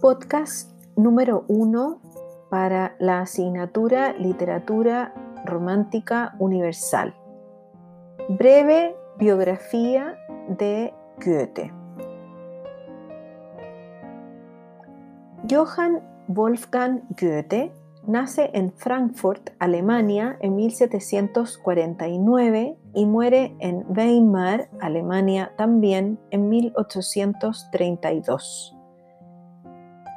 Podcast 0.00 0.70
número 0.96 1.44
uno 1.48 2.00
para 2.50 2.94
la 3.00 3.22
asignatura 3.22 4.12
Literatura 4.12 5.12
Romántica 5.44 6.36
Universal. 6.38 7.16
Breve 8.28 8.94
biografía 9.18 10.16
de 10.48 10.94
Goethe. 11.16 11.72
Johann 15.50 16.00
Wolfgang 16.28 17.02
Goethe 17.20 17.72
nace 18.06 18.50
en 18.54 18.72
Frankfurt, 18.72 19.50
Alemania, 19.58 20.38
en 20.40 20.54
1749 20.54 22.78
y 22.94 23.04
muere 23.04 23.56
en 23.58 23.84
Weimar, 23.88 24.70
Alemania, 24.80 25.50
también 25.56 26.20
en 26.30 26.48
1832. 26.48 28.77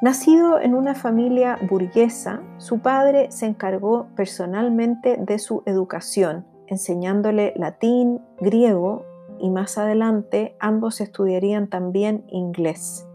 Nacido 0.01 0.59
en 0.59 0.73
una 0.73 0.95
familia 0.95 1.59
burguesa, 1.69 2.41
su 2.57 2.79
padre 2.79 3.31
se 3.31 3.45
encargó 3.45 4.07
personalmente 4.15 5.17
de 5.17 5.37
su 5.37 5.61
educación, 5.67 6.47
enseñándole 6.65 7.53
latín, 7.55 8.19
griego 8.39 9.05
y 9.39 9.51
más 9.51 9.77
adelante 9.77 10.55
ambos 10.59 11.01
estudiarían 11.01 11.67
también 11.67 12.25
inglés. 12.29 13.07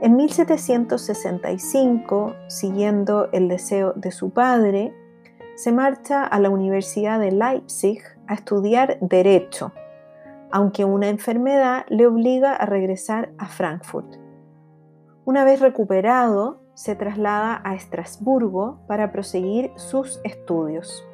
En 0.00 0.16
1765, 0.16 2.34
siguiendo 2.48 3.28
el 3.30 3.46
deseo 3.46 3.92
de 3.92 4.10
su 4.10 4.30
padre, 4.30 4.92
se 5.54 5.70
marcha 5.70 6.24
a 6.24 6.40
la 6.40 6.50
Universidad 6.50 7.20
de 7.20 7.30
Leipzig 7.30 8.02
a 8.26 8.34
estudiar 8.34 8.98
Derecho, 9.00 9.70
aunque 10.50 10.84
una 10.84 11.08
enfermedad 11.08 11.84
le 11.88 12.08
obliga 12.08 12.52
a 12.52 12.66
regresar 12.66 13.30
a 13.38 13.46
Frankfurt. 13.46 14.21
Una 15.24 15.44
vez 15.44 15.60
recuperado, 15.60 16.62
se 16.74 16.96
traslada 16.96 17.60
a 17.64 17.76
Estrasburgo 17.76 18.80
para 18.88 19.12
proseguir 19.12 19.70
sus 19.76 20.20
estudios. 20.24 21.06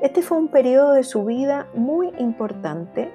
Este 0.00 0.22
fue 0.22 0.38
un 0.38 0.46
periodo 0.46 0.92
de 0.92 1.02
su 1.02 1.24
vida 1.24 1.66
muy 1.74 2.12
importante 2.18 3.12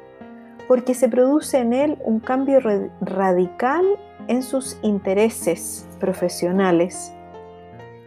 porque 0.67 0.95
se 0.95 1.07
produce 1.07 1.59
en 1.59 1.71
él 1.71 1.97
un 2.03 2.19
cambio 2.19 2.59
radical 2.99 3.85
en 4.27 4.43
sus 4.43 4.77
intereses 4.81 5.87
profesionales. 5.97 7.13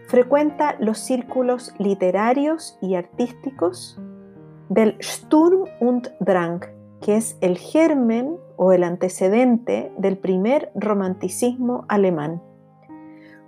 Frecuenta 0.08 0.76
los 0.78 0.98
círculos 0.98 1.72
literarios 1.78 2.76
y 2.82 2.96
artísticos 2.96 3.98
del 4.68 4.94
Sturm 5.00 5.64
und 5.80 6.08
Drang, 6.20 6.60
que 7.00 7.16
es 7.16 7.38
el 7.40 7.56
germen 7.56 8.36
o 8.62 8.74
el 8.74 8.84
antecedente 8.84 9.90
del 9.96 10.18
primer 10.18 10.70
romanticismo 10.74 11.86
alemán. 11.88 12.42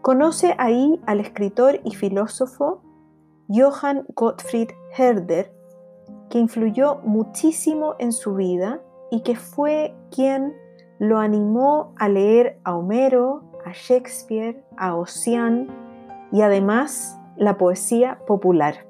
Conoce 0.01 0.55
ahí 0.57 1.03
al 1.05 1.21
escritor 1.21 1.81
y 1.85 1.95
filósofo 1.95 2.81
Johann 3.47 4.07
Gottfried 4.17 4.71
Herder, 4.97 5.53
que 6.31 6.39
influyó 6.39 7.01
muchísimo 7.05 7.95
en 7.99 8.11
su 8.13 8.37
vida 8.37 8.81
y 9.11 9.21
que 9.21 9.37
fue 9.37 9.95
quien 10.11 10.55
lo 10.99 11.19
animó 11.19 11.93
a 11.99 12.09
leer 12.09 12.59
a 12.65 12.75
Homero, 12.75 13.43
a 13.67 13.73
Shakespeare, 13.73 14.65
a 14.79 14.97
Ossian 14.97 15.69
y 16.33 16.41
además 16.41 17.19
la 17.37 17.59
poesía 17.59 18.19
popular. 18.27 18.87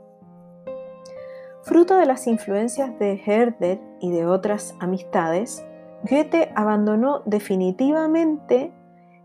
Fruto 1.62 1.96
de 1.96 2.06
las 2.06 2.28
influencias 2.28 2.96
de 3.00 3.20
Herder 3.26 3.80
y 3.98 4.12
de 4.12 4.24
otras 4.24 4.76
amistades, 4.78 5.66
Goethe 6.08 6.52
abandonó 6.56 7.22
definitivamente 7.26 8.72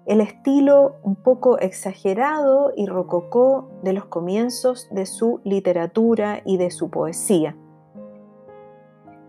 el 0.06 0.22
estilo 0.22 0.96
un 1.04 1.16
poco 1.16 1.60
exagerado 1.60 2.72
y 2.76 2.86
rococó 2.86 3.70
de 3.84 3.94
los 3.94 4.06
comienzos 4.06 4.88
de 4.92 5.06
su 5.06 5.42
literatura 5.44 6.42
y 6.46 6.58
de 6.58 6.72
su 6.72 6.90
poesía. 6.90 7.56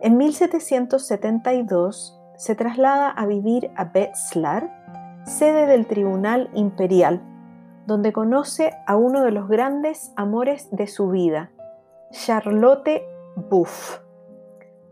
En 0.01 0.17
1772 0.17 2.21
se 2.37 2.55
traslada 2.55 3.11
a 3.11 3.27
vivir 3.27 3.71
a 3.77 3.91
Wetzlar, 3.93 5.25
sede 5.25 5.67
del 5.67 5.87
Tribunal 5.87 6.51
Imperial, 6.55 7.21
donde 7.87 8.13
conoce 8.13 8.71
a 8.87 8.97
uno 8.97 9.23
de 9.23 9.33
los 9.33 9.49
grandes 9.49 10.13
amores 10.15 10.69
de 10.71 10.87
su 10.87 11.09
vida, 11.09 11.51
Charlotte 12.13 13.03
Buff, 13.51 13.99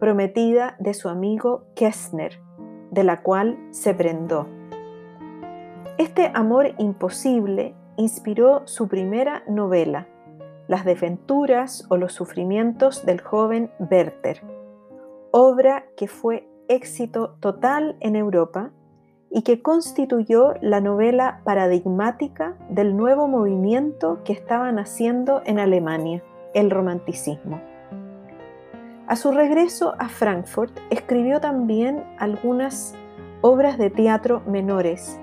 prometida 0.00 0.74
de 0.80 0.94
su 0.94 1.08
amigo 1.08 1.66
Kessner, 1.76 2.45
de 2.90 3.04
la 3.04 3.22
cual 3.22 3.58
se 3.70 3.94
prendó. 3.94 4.46
Este 5.98 6.30
amor 6.34 6.74
imposible 6.78 7.74
inspiró 7.96 8.66
su 8.66 8.88
primera 8.88 9.42
novela, 9.48 10.06
Las 10.68 10.84
desventuras 10.84 11.86
o 11.90 11.96
los 11.96 12.12
sufrimientos 12.12 13.06
del 13.06 13.20
joven 13.20 13.70
Werther, 13.78 14.42
obra 15.30 15.84
que 15.96 16.08
fue 16.08 16.48
éxito 16.68 17.36
total 17.40 17.96
en 18.00 18.16
Europa 18.16 18.72
y 19.30 19.42
que 19.42 19.62
constituyó 19.62 20.54
la 20.60 20.80
novela 20.80 21.40
paradigmática 21.44 22.56
del 22.68 22.96
nuevo 22.96 23.28
movimiento 23.28 24.22
que 24.24 24.32
estaba 24.32 24.72
naciendo 24.72 25.42
en 25.44 25.58
Alemania 25.58 26.22
el 26.54 26.70
romanticismo. 26.70 27.60
A 29.08 29.14
su 29.14 29.30
regreso 29.30 29.94
a 30.00 30.08
Frankfurt 30.08 30.76
escribió 30.90 31.40
también 31.40 32.02
algunas 32.18 32.92
obras 33.40 33.78
de 33.78 33.88
teatro 33.88 34.42
menores 34.48 35.20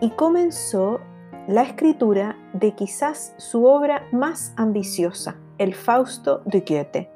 y 0.00 0.10
comenzó 0.10 0.98
la 1.46 1.62
escritura 1.62 2.36
de 2.54 2.72
quizás 2.74 3.34
su 3.38 3.66
obra 3.66 4.08
más 4.10 4.52
ambiciosa, 4.56 5.36
El 5.58 5.74
Fausto 5.74 6.42
de 6.44 6.60
Goethe, 6.60 7.10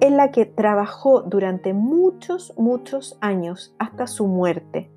en 0.00 0.18
la 0.18 0.30
que 0.32 0.44
trabajó 0.44 1.22
durante 1.22 1.72
muchos, 1.72 2.52
muchos 2.58 3.16
años 3.22 3.74
hasta 3.78 4.06
su 4.06 4.26
muerte. 4.26 4.90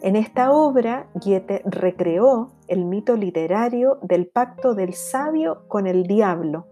En 0.00 0.16
esta 0.16 0.52
obra, 0.52 1.06
Goethe 1.14 1.60
recreó 1.66 2.52
el 2.66 2.86
mito 2.86 3.14
literario 3.16 3.98
del 4.00 4.26
pacto 4.26 4.74
del 4.74 4.94
sabio 4.94 5.68
con 5.68 5.86
el 5.86 6.04
diablo, 6.04 6.66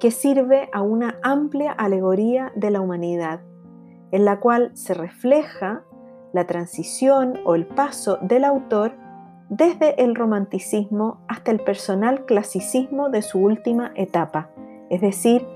que 0.00 0.10
sirve 0.10 0.68
a 0.72 0.82
una 0.82 1.18
amplia 1.22 1.70
alegoría 1.70 2.50
de 2.56 2.70
la 2.70 2.80
humanidad, 2.80 3.40
en 4.10 4.24
la 4.24 4.40
cual 4.40 4.72
se 4.74 4.94
refleja 4.94 5.84
la 6.32 6.46
transición 6.46 7.38
o 7.44 7.54
el 7.54 7.66
paso 7.66 8.18
del 8.22 8.44
autor 8.44 8.92
desde 9.50 10.02
el 10.02 10.14
romanticismo 10.14 11.20
hasta 11.28 11.50
el 11.50 11.60
personal 11.60 12.24
clasicismo 12.24 13.10
de 13.10 13.22
su 13.22 13.38
última 13.38 13.92
etapa. 13.94 14.50
Es 14.88 15.00
decir, 15.00 15.46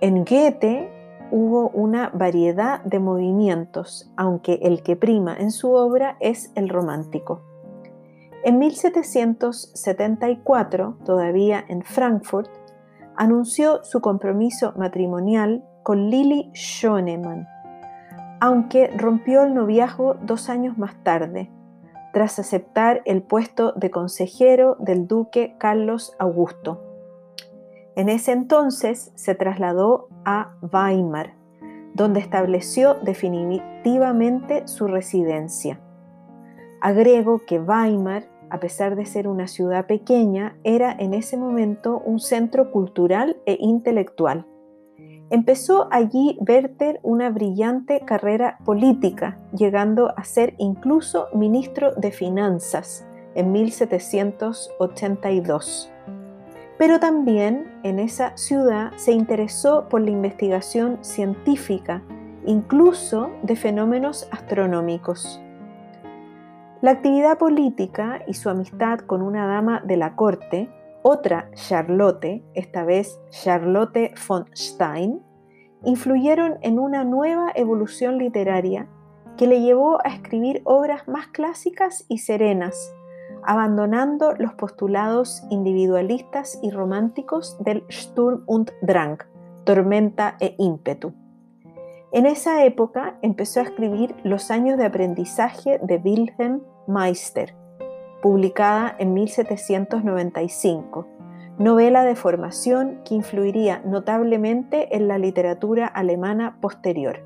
en 0.00 0.24
Goethe 0.24 0.90
hubo 1.30 1.68
una 1.70 2.10
variedad 2.10 2.82
de 2.84 2.98
movimientos, 2.98 4.12
aunque 4.16 4.60
el 4.62 4.82
que 4.82 4.96
prima 4.96 5.36
en 5.36 5.50
su 5.50 5.72
obra 5.72 6.16
es 6.20 6.52
el 6.54 6.68
romántico. 6.68 7.42
En 8.44 8.58
1774, 8.58 10.98
todavía 11.04 11.64
en 11.68 11.82
Frankfurt, 11.82 12.48
anunció 13.18 13.82
su 13.82 14.00
compromiso 14.00 14.72
matrimonial 14.76 15.64
con 15.82 16.08
Lily 16.08 16.50
Schoenemann, 16.54 17.48
aunque 18.40 18.92
rompió 18.96 19.42
el 19.42 19.54
noviazgo 19.54 20.14
dos 20.22 20.48
años 20.48 20.78
más 20.78 20.94
tarde, 21.02 21.50
tras 22.12 22.38
aceptar 22.38 23.02
el 23.04 23.22
puesto 23.22 23.72
de 23.72 23.90
consejero 23.90 24.76
del 24.78 25.08
duque 25.08 25.56
Carlos 25.58 26.14
Augusto. 26.20 26.80
En 27.96 28.08
ese 28.08 28.30
entonces 28.30 29.10
se 29.16 29.34
trasladó 29.34 30.08
a 30.24 30.54
Weimar, 30.72 31.34
donde 31.94 32.20
estableció 32.20 32.94
definitivamente 33.02 34.68
su 34.68 34.86
residencia. 34.86 35.80
Agrego 36.80 37.44
que 37.44 37.58
Weimar, 37.58 38.28
a 38.50 38.60
pesar 38.60 38.96
de 38.96 39.06
ser 39.06 39.28
una 39.28 39.46
ciudad 39.46 39.86
pequeña, 39.86 40.56
era 40.64 40.92
en 40.92 41.14
ese 41.14 41.36
momento 41.36 42.02
un 42.04 42.20
centro 42.20 42.70
cultural 42.70 43.36
e 43.46 43.56
intelectual. 43.60 44.46
Empezó 45.30 45.88
allí 45.90 46.38
Werther 46.40 47.00
una 47.02 47.28
brillante 47.28 48.00
carrera 48.00 48.56
política, 48.64 49.38
llegando 49.52 50.14
a 50.16 50.24
ser 50.24 50.54
incluso 50.56 51.26
ministro 51.34 51.94
de 51.94 52.12
Finanzas 52.12 53.06
en 53.34 53.52
1782. 53.52 55.92
Pero 56.78 56.98
también 56.98 57.70
en 57.82 57.98
esa 57.98 58.34
ciudad 58.38 58.92
se 58.96 59.12
interesó 59.12 59.86
por 59.90 60.00
la 60.00 60.08
investigación 60.10 60.96
científica, 61.02 62.02
incluso 62.46 63.28
de 63.42 63.56
fenómenos 63.56 64.26
astronómicos. 64.30 65.42
La 66.80 66.92
actividad 66.92 67.38
política 67.38 68.22
y 68.28 68.34
su 68.34 68.48
amistad 68.48 69.00
con 69.00 69.20
una 69.20 69.48
dama 69.48 69.82
de 69.84 69.96
la 69.96 70.14
corte, 70.14 70.70
otra 71.02 71.50
Charlotte, 71.54 72.44
esta 72.54 72.84
vez 72.84 73.20
Charlotte 73.30 74.14
von 74.28 74.44
Stein, 74.54 75.20
influyeron 75.84 76.58
en 76.62 76.78
una 76.78 77.02
nueva 77.02 77.50
evolución 77.56 78.18
literaria 78.18 78.88
que 79.36 79.48
le 79.48 79.60
llevó 79.60 79.98
a 80.04 80.10
escribir 80.10 80.62
obras 80.62 81.08
más 81.08 81.26
clásicas 81.26 82.04
y 82.08 82.18
serenas, 82.18 82.94
abandonando 83.42 84.34
los 84.38 84.54
postulados 84.54 85.42
individualistas 85.50 86.60
y 86.62 86.70
románticos 86.70 87.56
del 87.58 87.82
Sturm 87.90 88.44
und 88.46 88.70
Drang, 88.82 89.18
tormenta 89.64 90.36
e 90.38 90.54
ímpetu. 90.58 91.12
En 92.10 92.24
esa 92.24 92.64
época 92.64 93.18
empezó 93.20 93.60
a 93.60 93.64
escribir 93.64 94.14
Los 94.24 94.50
años 94.50 94.78
de 94.78 94.86
aprendizaje 94.86 95.78
de 95.82 96.00
Wilhelm 96.02 96.62
Meister, 96.86 97.54
publicada 98.22 98.96
en 98.98 99.12
1795, 99.12 101.06
novela 101.58 102.04
de 102.04 102.16
formación 102.16 103.02
que 103.04 103.14
influiría 103.14 103.82
notablemente 103.84 104.96
en 104.96 105.06
la 105.06 105.18
literatura 105.18 105.86
alemana 105.86 106.58
posterior. 106.62 107.20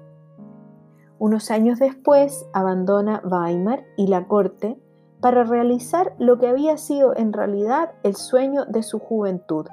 Unos 1.20 1.52
años 1.52 1.78
después 1.78 2.44
abandona 2.52 3.22
Weimar 3.24 3.84
y 3.96 4.08
la 4.08 4.26
corte 4.26 4.76
para 5.20 5.44
realizar 5.44 6.12
lo 6.18 6.40
que 6.40 6.48
había 6.48 6.76
sido 6.76 7.16
en 7.16 7.32
realidad 7.32 7.92
el 8.02 8.16
sueño 8.16 8.64
de 8.64 8.82
su 8.82 8.98
juventud, 8.98 9.68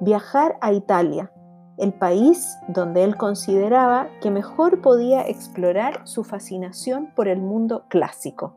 viajar 0.00 0.56
a 0.60 0.72
Italia, 0.72 1.32
el 1.78 1.92
país 1.92 2.58
donde 2.68 3.04
él 3.04 3.16
consideraba 3.16 4.08
que 4.20 4.30
mejor 4.30 4.80
podía 4.80 5.26
explorar 5.26 6.06
su 6.06 6.24
fascinación 6.24 7.12
por 7.14 7.28
el 7.28 7.40
mundo 7.40 7.84
clásico. 7.88 8.54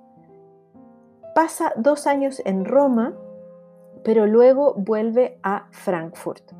Pasa 1.33 1.73
dos 1.75 2.07
años 2.07 2.41
en 2.45 2.65
Roma, 2.65 3.13
pero 4.03 4.25
luego 4.25 4.73
vuelve 4.75 5.39
a 5.43 5.67
Frankfurt. 5.71 6.51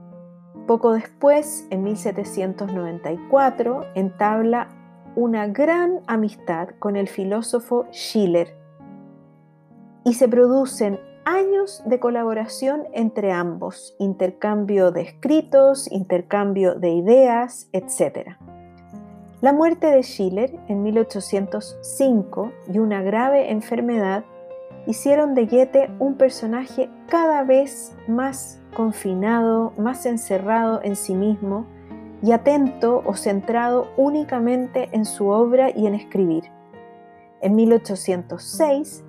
Poco 0.68 0.94
después, 0.94 1.68
en 1.70 1.84
1794, 1.84 3.82
entabla 3.94 4.70
una 5.16 5.48
gran 5.48 6.02
amistad 6.08 6.70
con 6.80 6.96
el 6.96 7.08
filósofo 7.08 7.86
Schiller 7.92 8.58
y 10.04 10.14
se 10.14 10.28
producen 10.28 11.00
años 11.26 11.82
de 11.86 12.00
colaboración 12.00 12.84
entre 12.94 13.32
ambos, 13.32 13.96
intercambio 14.00 14.92
de 14.92 15.02
escritos, 15.02 15.92
intercambio 15.92 16.76
de 16.76 16.92
ideas, 16.92 17.68
etc. 17.74 18.38
La 19.42 19.52
muerte 19.52 19.88
de 19.88 20.04
Schiller 20.04 20.56
en 20.68 20.84
1805 20.84 22.52
y 22.72 22.80
una 22.80 23.02
grave 23.02 23.52
enfermedad 23.52 24.24
hicieron 24.88 25.34
de 25.34 25.46
Goethe 25.46 25.90
un 26.00 26.16
personaje 26.16 26.90
cada 27.10 27.44
vez 27.44 27.96
más 28.08 28.62
confinado, 28.76 29.74
más 29.78 30.06
encerrado 30.06 30.80
en 30.84 30.96
sí 30.96 31.16
mismo 31.16 31.66
y 32.22 32.32
atento 32.32 33.04
o 33.06 33.16
centrado 33.16 33.88
únicamente 33.98 34.90
en 34.92 35.06
su 35.06 35.28
obra 35.28 35.70
y 35.76 35.88
en 35.88 35.96
escribir. 35.96 36.46
En 37.42 37.56
1806 37.56 39.05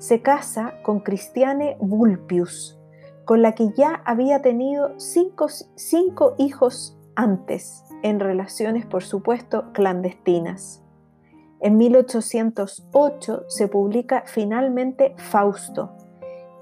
se 0.00 0.22
casa 0.22 0.80
con 0.82 1.00
Christiane 1.00 1.76
Vulpius, 1.78 2.80
con 3.26 3.42
la 3.42 3.52
que 3.52 3.68
ya 3.76 4.02
había 4.06 4.40
tenido 4.40 4.98
cinco, 4.98 5.48
cinco 5.76 6.34
hijos 6.38 6.98
antes, 7.16 7.84
en 8.02 8.18
relaciones 8.18 8.86
por 8.86 9.04
supuesto 9.04 9.72
clandestinas. 9.72 10.82
En 11.60 11.76
1808 11.76 13.44
se 13.48 13.68
publica 13.68 14.24
finalmente 14.24 15.14
Fausto 15.18 15.92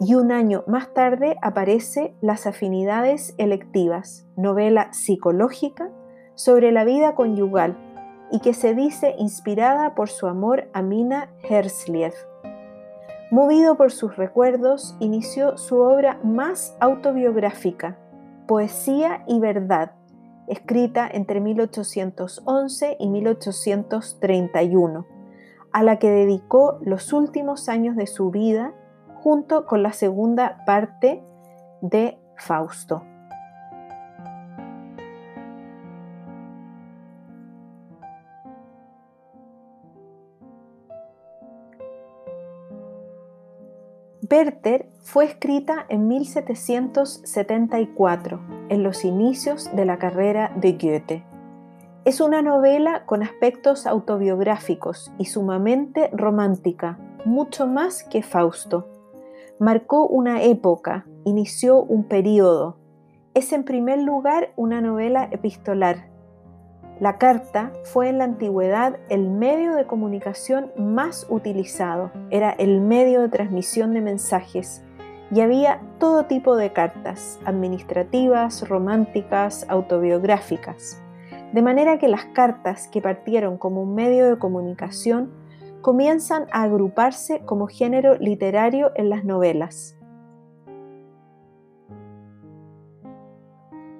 y 0.01 0.17
un 0.17 0.33
año 0.33 0.65
más 0.67 0.93
tarde 0.93 1.37
aparece 1.41 2.17
Las 2.21 2.45
afinidades 2.49 3.37
electivas, 3.39 4.27
novela 4.37 4.93
psicológica 4.93 5.93
sobre 6.35 6.73
la 6.73 6.83
vida 6.83 7.15
conyugal 7.15 7.77
y 8.33 8.41
que 8.41 8.53
se 8.53 8.75
dice 8.75 9.15
inspirada 9.17 9.95
por 9.95 10.09
su 10.09 10.27
amor 10.27 10.69
a 10.73 10.83
Mina 10.83 11.31
Herzlief. 11.49 12.28
Movido 13.31 13.77
por 13.77 13.93
sus 13.93 14.17
recuerdos, 14.17 14.97
inició 15.01 15.59
su 15.59 15.77
obra 15.81 16.19
más 16.25 16.75
autobiográfica, 16.81 17.99
Poesía 18.47 19.23
y 19.27 19.39
Verdad, 19.39 19.93
escrita 20.47 21.07
entre 21.13 21.41
1811 21.41 22.97
y 22.99 23.09
1831, 23.11 25.07
a 25.73 25.83
la 25.83 25.99
que 25.99 26.11
dedicó 26.11 26.79
los 26.81 27.13
últimos 27.13 27.69
años 27.69 27.97
de 27.97 28.07
su 28.07 28.31
vida 28.31 28.73
junto 29.17 29.67
con 29.67 29.83
la 29.83 29.93
segunda 29.93 30.65
parte 30.65 31.23
de 31.83 32.19
Fausto. 32.39 33.03
Werther 44.31 44.91
fue 45.01 45.25
escrita 45.25 45.87
en 45.89 46.07
1774, 46.07 48.41
en 48.69 48.83
los 48.83 49.07
inicios 49.07 49.75
de 49.75 49.87
la 49.87 49.99
carrera 49.99 50.53
de 50.55 50.73
Goethe. 50.73 51.25
Es 52.05 52.21
una 52.21 52.43
novela 52.43 53.07
con 53.07 53.23
aspectos 53.23 53.87
autobiográficos 53.87 55.11
y 55.19 55.25
sumamente 55.25 56.11
romántica, 56.13 56.99
mucho 57.25 57.67
más 57.67 58.05
que 58.05 58.23
Fausto. 58.23 58.91
Marcó 59.59 60.07
una 60.07 60.43
época, 60.43 61.07
inició 61.25 61.83
un 61.83 62.05
periodo. 62.05 62.77
Es 63.33 63.55
en 63.55 63.65
primer 63.65 64.03
lugar 64.03 64.53
una 64.57 64.83
novela 64.83 65.27
epistolar, 65.31 66.11
la 67.01 67.17
carta 67.17 67.73
fue 67.85 68.09
en 68.09 68.19
la 68.19 68.25
antigüedad 68.25 68.99
el 69.09 69.29
medio 69.29 69.75
de 69.75 69.87
comunicación 69.87 70.73
más 70.77 71.27
utilizado, 71.29 72.11
era 72.31 72.51
el 72.51 72.81
medio 72.81 73.21
de 73.21 73.29
transmisión 73.29 73.95
de 73.95 74.01
mensajes 74.01 74.83
y 75.31 75.41
había 75.41 75.81
todo 75.99 76.25
tipo 76.25 76.57
de 76.57 76.73
cartas, 76.73 77.39
administrativas, 77.45 78.69
románticas, 78.69 79.65
autobiográficas. 79.69 81.01
De 81.53 81.63
manera 81.63 81.99
que 81.99 82.09
las 82.09 82.25
cartas 82.27 82.89
que 82.89 83.01
partieron 83.01 83.59
como 83.59 83.83
un 83.83 83.95
medio 83.95 84.27
de 84.27 84.39
comunicación 84.39 85.31
comienzan 85.81 86.47
a 86.51 86.65
agruparse 86.65 87.41
como 87.45 87.69
género 87.69 88.17
literario 88.17 88.91
en 88.97 89.09
las 89.09 89.25
novelas. 89.25 89.98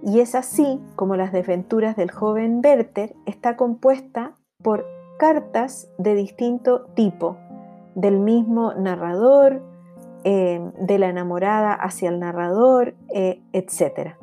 Y 0.03 0.21
es 0.21 0.35
así 0.35 0.81
como 0.97 1.17
las 1.17 1.33
desventuras 1.33 1.97
del 1.97 2.11
joven 2.11 2.61
Werther 2.65 3.15
está 3.27 3.57
compuesta 3.57 4.35
por 4.63 4.87
cartas 5.19 5.91
de 5.99 6.15
distinto 6.15 6.87
tipo, 6.95 7.37
del 7.95 8.19
mismo 8.19 8.75
narrador, 8.75 9.63
eh, 10.25 10.61
de 10.81 10.99
la 10.99 11.09
enamorada 11.09 11.73
hacia 11.75 12.11
el 12.11 12.21
narrador, 12.21 12.95
eh, 13.13 13.43
etc. 13.53 14.17